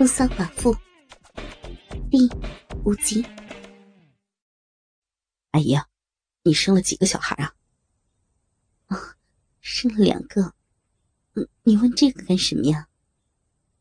[0.00, 0.74] 风骚寡妇
[2.10, 2.26] 第
[2.86, 3.22] 五集。
[5.50, 5.78] 阿姨，
[6.42, 7.52] 你生了几个小孩啊？
[8.86, 8.96] 哦，
[9.60, 10.54] 生了两个。
[11.34, 12.88] 嗯，你问这个干什么呀？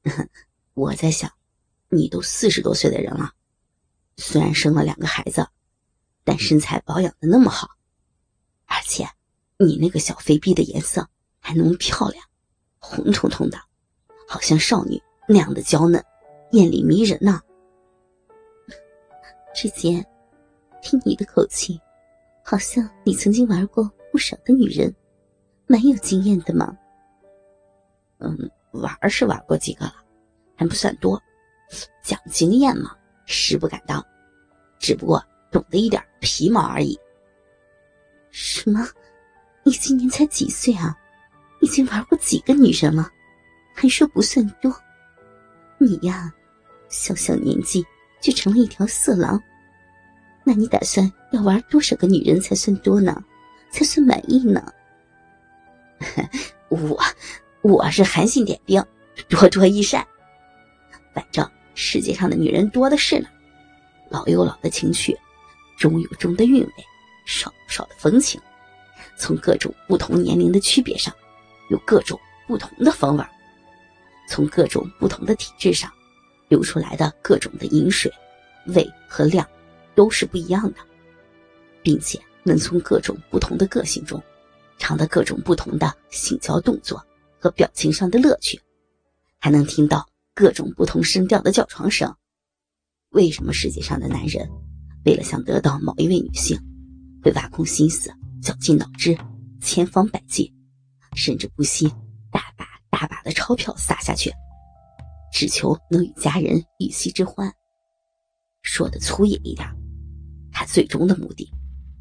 [0.75, 1.31] 我在想，
[1.87, 3.33] 你都四十多岁的人了，
[4.17, 5.47] 虽然生了两个孩子，
[6.25, 7.77] 但身材保养的那么好，
[8.65, 9.09] 而且
[9.55, 11.09] 你那个小肥逼的颜色
[11.39, 12.21] 还那么漂亮，
[12.77, 13.57] 红彤彤的，
[14.27, 15.01] 好像少女
[15.31, 16.03] 那样的娇嫩，
[16.53, 17.39] 艳丽迷人呢。
[19.53, 20.03] 志杰，
[20.81, 21.79] 听你的口气，
[22.43, 24.91] 好像你曾经玩过不少的女人，
[25.67, 26.75] 蛮有经验的嘛。
[28.17, 29.93] 嗯，玩是玩过几个了，
[30.55, 31.21] 还不算多。
[32.01, 34.03] 讲经验嘛，实不敢当，
[34.79, 36.99] 只不过懂得一点皮毛而已。
[38.31, 38.83] 什么？
[39.61, 40.97] 你今年才几岁啊？
[41.61, 43.11] 已经玩过几个女人了？
[43.75, 44.75] 还说不算多？
[45.79, 46.31] 你呀，
[46.89, 47.85] 小小年纪
[48.21, 49.41] 就成了一条色狼。
[50.43, 53.23] 那你打算要玩多少个女人才算多呢？
[53.71, 54.63] 才算满意呢？
[56.69, 56.99] 我。
[57.61, 58.81] 我是韩信点兵，
[59.27, 60.07] 多多益善。
[61.13, 61.45] 反正
[61.75, 63.27] 世界上的女人多的是呢，
[64.07, 65.13] 老有老的情趣，
[65.77, 66.73] 中有中的韵味，
[67.25, 68.39] 少有少的风情。
[69.17, 71.13] 从各种不同年龄的区别上，
[71.69, 72.17] 有各种
[72.47, 73.25] 不同的风味
[74.29, 75.91] 从各种不同的体质上，
[76.47, 78.11] 流出来的各种的饮水、
[78.67, 79.45] 味和量，
[79.95, 80.77] 都是不一样的，
[81.81, 84.21] 并且能从各种不同的个性中，
[84.77, 87.03] 尝到各种不同的性交动作。
[87.41, 88.59] 和表情上的乐趣，
[89.39, 92.13] 还能听到各种不同声调的叫床声。
[93.11, 94.45] 为什么世界上的男人
[95.05, 96.59] 为了想得到某一位女性，
[97.23, 99.17] 会挖空心思、绞尽脑汁、
[99.61, 100.53] 千方百计，
[101.15, 101.89] 甚至不惜
[102.99, 104.29] 大把的钞票撒下去，
[105.31, 107.49] 只求能与家人一夕之欢？
[108.61, 109.65] 说的粗野一点，
[110.51, 111.49] 他最终的目的，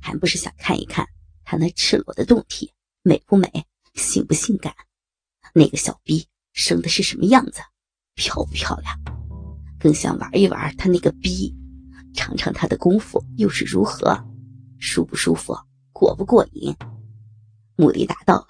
[0.03, 1.07] 还不是想看一看
[1.45, 2.73] 他那赤裸的胴体
[3.03, 3.49] 美不美、
[3.95, 4.75] 性不性感？
[5.55, 7.61] 那个小逼生的是什么样子，
[8.17, 8.93] 漂不漂亮？
[9.79, 11.55] 更想玩一玩他那个逼，
[12.13, 14.19] 尝尝他的功夫又是如何，
[14.81, 15.57] 舒不舒服，
[15.93, 16.75] 过不过瘾？
[17.77, 18.49] 目的达到了，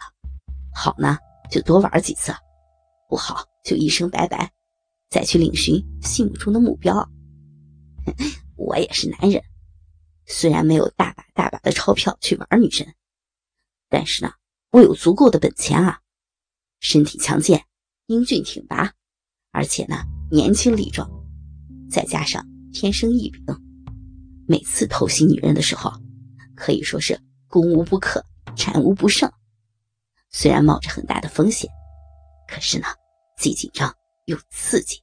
[0.75, 1.19] 好呢
[1.51, 2.33] 就多玩几次，
[3.09, 4.53] 不好就一声拜拜，
[5.11, 7.09] 再去领寻心目中的目标。
[8.57, 9.43] 我也是男人，
[10.27, 12.95] 虽然没有大把大把的钞票去玩女人，
[13.89, 14.33] 但是呢，
[14.71, 16.01] 我有足够的本钱啊。
[16.81, 17.65] 身体强健，
[18.07, 18.93] 英俊挺拔，
[19.51, 21.11] 而且呢年轻力壮，
[21.91, 23.43] 再加上天生异禀，
[24.47, 25.91] 每次偷袭女人的时候，
[26.55, 29.29] 可以说是攻无不克，战无不胜。
[30.31, 31.71] 虽然冒着很大的风险，
[32.47, 32.87] 可是呢
[33.37, 33.95] 既紧张
[34.27, 35.03] 又刺激，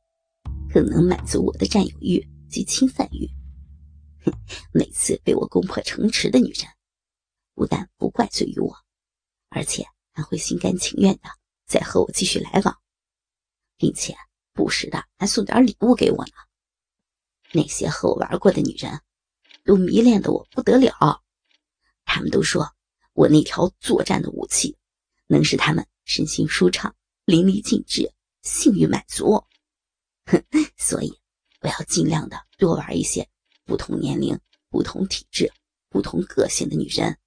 [0.73, 3.27] 更能满足我的占有欲及侵犯欲。
[4.25, 4.31] 哼，
[4.71, 6.67] 每次被我攻破城池的女人，
[7.53, 8.75] 不但不怪罪于我，
[9.49, 11.29] 而且还会心甘情愿的。
[11.67, 12.77] 再和我继续来往，
[13.75, 14.15] 并且
[14.53, 16.31] 不时的还送点礼物给我呢。
[17.51, 19.01] 那些和我玩过的女人，
[19.63, 21.23] 都迷恋的我不得了。
[22.03, 22.71] 他们都说
[23.13, 24.77] 我那条作战的武器，
[25.27, 29.43] 能使他们身心舒畅、淋漓尽致、性欲满足。
[30.25, 30.43] 哼，
[30.77, 31.19] 所以
[31.61, 33.27] 我要尽量的多玩一些
[33.63, 35.51] 不同年龄、不同体质、
[35.89, 37.17] 不同个性的女人，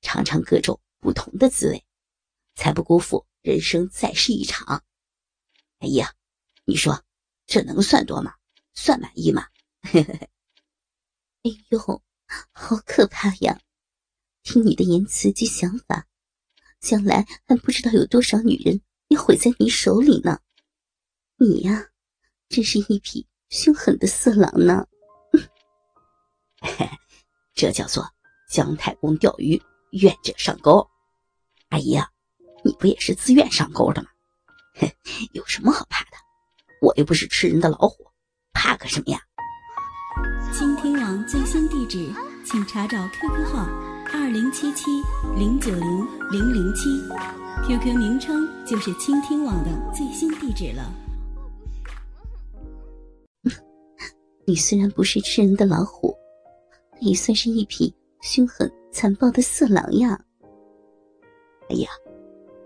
[0.00, 1.84] 尝尝各种不同的滋味，
[2.54, 3.26] 才不辜负。
[3.40, 4.84] 人生再是一场，
[5.78, 6.12] 哎呀，
[6.64, 7.04] 你说
[7.46, 8.34] 这能算多吗？
[8.74, 9.46] 算满意吗？
[9.80, 10.30] 嘿嘿嘿
[11.44, 11.78] 哎呦，
[12.52, 13.60] 好可怕呀！
[14.42, 16.07] 听你的言辞及想法，
[16.80, 20.38] 将来还不知道有多少女人要毁在你手里呢。
[21.38, 21.86] 你呀，
[22.48, 24.86] 真是一匹凶狠的色狼呢。
[27.54, 28.08] 这叫做
[28.50, 29.60] 姜太公钓鱼，
[29.92, 30.88] 愿者上钩。
[31.68, 32.08] 阿姨啊。
[32.64, 34.08] 你不也是自愿上钩的吗？
[35.32, 36.10] 有什么好怕的？
[36.82, 38.04] 我又不是吃人的老虎，
[38.52, 39.20] 怕个什么呀？
[40.52, 42.12] 倾听网最新地址，
[42.44, 43.64] 请查找 QQ 号
[44.12, 45.02] 二零七七
[45.36, 46.88] 零九零零零七
[47.66, 50.92] ，QQ 名称就是倾听网的最新地址了。
[54.46, 56.14] 你虽然不是吃人的老虎，
[57.00, 60.18] 也算是一匹凶狠残暴的色狼呀。
[61.68, 61.88] 哎呀！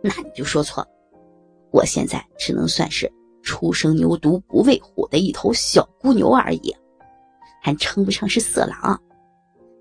[0.00, 0.86] 那你就说错，
[1.72, 3.12] 我现在只能算是
[3.42, 6.74] 初生牛犊不畏虎的一头小孤牛而已，
[7.60, 9.00] 还称不上是色狼。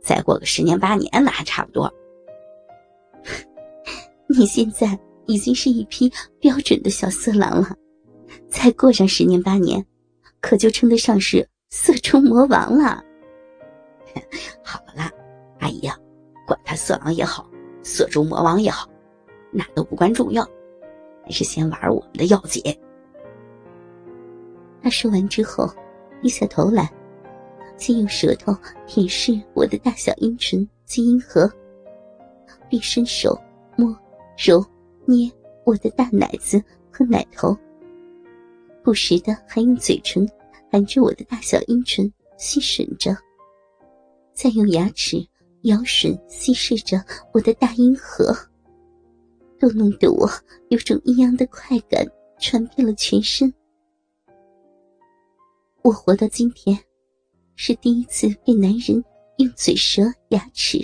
[0.01, 1.91] 再过个十年八年，那还差不多。
[4.27, 7.75] 你现在已经是一匹标准的小色狼了，
[8.49, 9.85] 再过上十年八年，
[10.41, 13.03] 可就称得上是色中魔王了。
[14.63, 15.09] 好了，
[15.59, 15.97] 阿姨呀，
[16.47, 17.49] 管他色狼也好，
[17.83, 18.89] 色中魔王也好，
[19.51, 20.43] 那都不关重要，
[21.23, 22.63] 还是先玩我们的要紧。
[24.81, 25.69] 他说完之后，
[26.21, 26.91] 低下头来，
[27.81, 28.55] 先用舌头
[28.85, 31.51] 舔舐我的大小阴唇及阴核，
[32.69, 33.35] 并伸手
[33.75, 33.91] 摸、
[34.37, 34.63] 揉、
[35.03, 35.27] 捏
[35.65, 37.57] 我的大奶子和奶头，
[38.83, 40.29] 不时的还用嘴唇
[40.71, 43.17] 含着我的大小阴唇吸吮着。
[44.31, 45.17] 再用牙齿
[45.63, 48.31] 咬吮、吸视着我的大阴核，
[49.59, 50.29] 都弄得我
[50.69, 52.07] 有种异样的快感
[52.39, 53.51] 传遍了全身。
[55.81, 56.77] 我活到今天，
[57.63, 59.05] 是第一次被男人
[59.37, 60.79] 用嘴舌、牙齿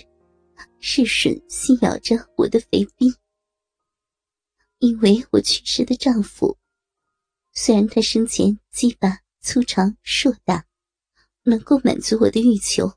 [0.79, 3.11] 试吮、吸咬着我的肥逼。
[4.77, 6.55] 因为我去世的丈夫，
[7.51, 10.67] 虽然他生前鸡巴粗长硕大，
[11.41, 12.93] 能够满足我的欲求。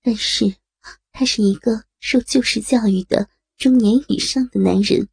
[0.00, 0.56] 但是，
[1.12, 3.28] 他是一个受旧式教育的
[3.58, 5.06] 中年以上的男人，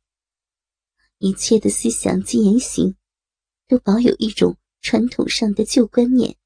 [1.17, 2.95] 一切的思想及言行，
[3.67, 6.37] 都保有一种传统上的旧观念，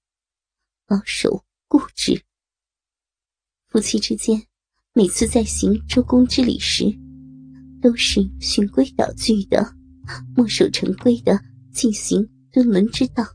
[0.85, 2.23] 保守固执。
[3.67, 4.41] 夫妻之间，
[4.93, 6.85] 每次在行周公之礼时，
[7.81, 9.75] 都是循规蹈矩的，
[10.35, 11.39] 墨守成规的
[11.71, 13.25] 进行敦伦之道，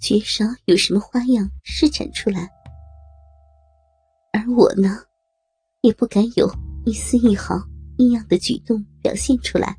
[0.00, 2.48] 绝少有什么花样施展出来。
[4.32, 4.96] 而我呢，
[5.80, 6.48] 也不敢有
[6.84, 7.56] 一丝一毫
[7.96, 9.76] 异样的举动表现出来，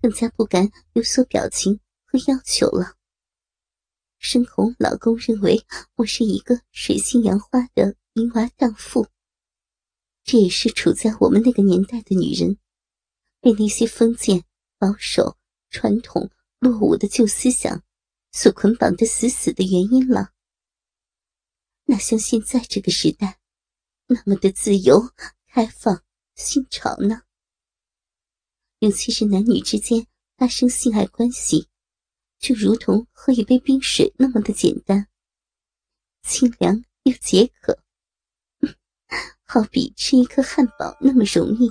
[0.00, 2.94] 更加不敢有所表情和要求了。
[4.24, 5.66] 深红老公认为
[5.96, 9.08] 我是一个水性杨花的淫娃荡妇，
[10.22, 12.56] 这也是处在我们那个年代的女人，
[13.40, 14.44] 被那些封建、
[14.78, 15.36] 保守、
[15.70, 16.30] 传统、
[16.60, 17.82] 落伍的旧思想
[18.30, 20.30] 所捆绑的死死的原因了。
[21.86, 23.40] 哪像现在这个时代？
[24.06, 25.10] 那么的自由、
[25.48, 26.04] 开放、
[26.36, 27.22] 新潮呢？
[28.78, 31.66] 尤其是男女之间发生性爱关系，
[32.42, 35.06] 就如同喝一杯冰水那么的简单，
[36.24, 37.78] 清凉又解渴，
[39.46, 41.70] 好比吃一颗汉堡那么容易，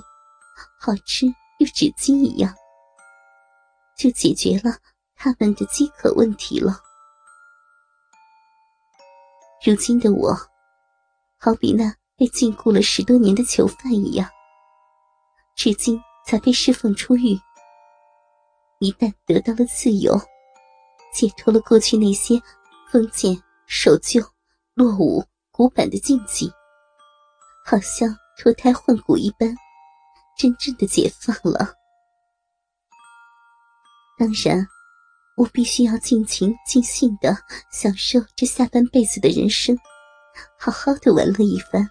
[0.80, 1.26] 好吃
[1.58, 2.54] 又止饥一样，
[3.98, 4.78] 就解决了
[5.14, 6.80] 他们的饥渴问题了。
[9.62, 10.34] 如今的我，
[11.38, 11.94] 好比那……
[12.14, 14.30] 被禁锢了十多年的囚犯一样，
[15.56, 17.36] 至今才被释放出狱。
[18.78, 20.14] 一旦得到了自由，
[21.12, 22.40] 解脱了过去那些
[22.90, 23.36] 封建、
[23.66, 24.20] 守旧、
[24.74, 26.50] 落伍、古板的禁忌，
[27.64, 29.54] 好像脱胎换骨一般，
[30.38, 31.74] 真正的解放了。
[34.18, 34.66] 当然，
[35.36, 37.36] 我必须要尽情尽兴的
[37.70, 39.76] 享受这下半辈子的人生，
[40.58, 41.86] 好好的玩乐一番。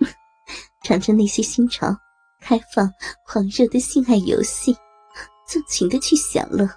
[0.84, 1.94] 尝尝那些新潮、
[2.40, 2.90] 开放、
[3.26, 4.76] 狂热的性爱游戏，
[5.46, 6.68] 尽情的去享乐，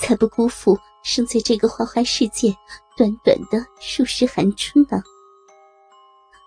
[0.00, 2.52] 才不辜负生在这个花花世界
[2.96, 5.00] 短短的数十寒春呢。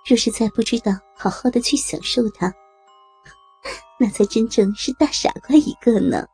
[0.05, 2.51] 若是再不知道好好的去享受它，
[3.99, 6.25] 那才真正是大傻瓜一个呢。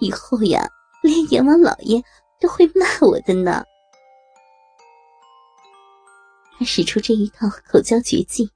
[0.00, 0.68] 以后呀，
[1.02, 2.02] 连阎王老爷
[2.40, 3.64] 都会骂我的呢。
[6.58, 8.50] 他使出这一套口交绝技。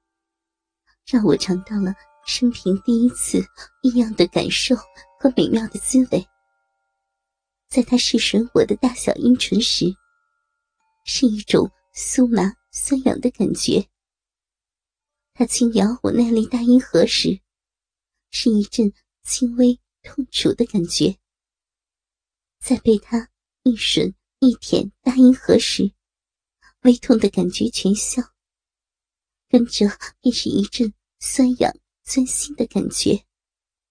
[1.07, 1.95] 让我尝到了
[2.27, 3.41] 生平第一次
[3.83, 4.75] 异样的感受
[5.21, 6.27] 和美妙的滋味。
[7.69, 9.87] 在他试吮我的大小阴唇时，
[11.05, 13.89] 是一种酥麻酸痒的感觉；
[15.35, 17.41] 他轻咬我那粒大阴核时，
[18.31, 18.93] 是一阵
[19.23, 21.19] 轻微痛楚的感觉；
[22.61, 23.29] 在被他
[23.65, 25.93] 一吮一舔大阴核时，
[26.83, 28.23] 微痛的感觉全消。
[29.49, 29.87] 跟着
[30.21, 31.73] 便是一阵酸痒
[32.05, 33.26] 钻心的感觉。